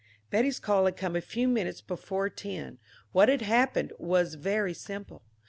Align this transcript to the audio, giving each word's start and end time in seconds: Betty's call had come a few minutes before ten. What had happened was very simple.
Betty's 0.31 0.59
call 0.59 0.85
had 0.85 0.97
come 0.97 1.15
a 1.15 1.21
few 1.21 1.47
minutes 1.47 1.79
before 1.79 2.27
ten. 2.31 2.79
What 3.11 3.29
had 3.29 3.43
happened 3.43 3.93
was 3.99 4.33
very 4.33 4.73
simple. 4.73 5.21